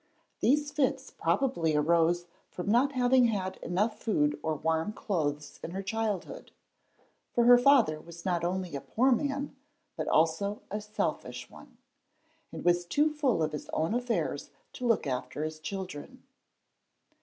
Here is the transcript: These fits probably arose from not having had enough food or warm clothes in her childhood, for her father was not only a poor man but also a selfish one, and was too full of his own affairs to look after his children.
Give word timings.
These 0.39 0.71
fits 0.71 1.11
probably 1.11 1.75
arose 1.75 2.25
from 2.49 2.71
not 2.71 2.93
having 2.93 3.25
had 3.25 3.57
enough 3.57 3.99
food 4.01 4.35
or 4.41 4.55
warm 4.55 4.93
clothes 4.93 5.59
in 5.61 5.69
her 5.73 5.83
childhood, 5.83 6.51
for 7.35 7.43
her 7.43 7.59
father 7.59 7.99
was 8.01 8.25
not 8.25 8.43
only 8.43 8.75
a 8.75 8.81
poor 8.81 9.11
man 9.11 9.55
but 9.95 10.07
also 10.07 10.63
a 10.71 10.81
selfish 10.81 11.51
one, 11.51 11.77
and 12.51 12.65
was 12.65 12.83
too 12.83 13.13
full 13.13 13.43
of 13.43 13.51
his 13.51 13.69
own 13.73 13.93
affairs 13.93 14.49
to 14.73 14.87
look 14.87 15.05
after 15.05 15.43
his 15.43 15.59
children. 15.59 16.23